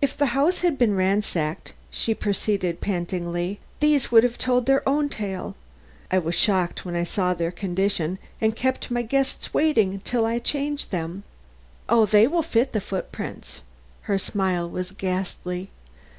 "If 0.00 0.16
the 0.16 0.28
house 0.32 0.60
had 0.60 0.78
been 0.78 0.96
ransacked," 0.96 1.74
she 1.90 2.14
proceeded 2.14 2.80
pantingly, 2.80 3.60
"these 3.80 4.10
would 4.10 4.24
have 4.24 4.38
told 4.38 4.64
their 4.64 4.80
own 4.88 5.10
tale. 5.10 5.56
I 6.10 6.16
was 6.20 6.34
shocked 6.34 6.86
when 6.86 6.96
I 6.96 7.04
saw 7.04 7.34
their 7.34 7.50
condition, 7.50 8.18
and 8.40 8.56
kept 8.56 8.90
my 8.90 9.02
guests 9.02 9.52
waiting 9.52 10.00
till 10.04 10.24
I 10.24 10.38
changed 10.38 10.90
them. 10.90 11.22
Oh, 11.86 12.06
they 12.06 12.26
will 12.26 12.40
fit 12.40 12.72
the 12.72 12.80
footprints." 12.80 13.60
Her 14.08 14.16
smile 14.16 14.66
was 14.70 14.90
ghastly. 14.92 15.68